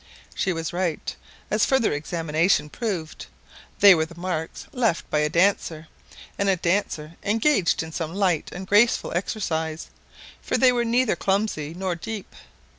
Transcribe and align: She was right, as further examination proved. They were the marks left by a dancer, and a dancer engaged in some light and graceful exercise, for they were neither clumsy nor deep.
She 0.33 0.51
was 0.51 0.73
right, 0.73 1.15
as 1.51 1.63
further 1.63 1.93
examination 1.93 2.71
proved. 2.71 3.27
They 3.81 3.93
were 3.93 4.07
the 4.07 4.19
marks 4.19 4.65
left 4.71 5.07
by 5.11 5.19
a 5.19 5.29
dancer, 5.29 5.87
and 6.39 6.49
a 6.49 6.55
dancer 6.55 7.17
engaged 7.21 7.83
in 7.83 7.91
some 7.91 8.15
light 8.15 8.49
and 8.51 8.65
graceful 8.65 9.15
exercise, 9.15 9.89
for 10.41 10.57
they 10.57 10.71
were 10.71 10.85
neither 10.85 11.15
clumsy 11.15 11.75
nor 11.75 11.93
deep. 11.93 12.33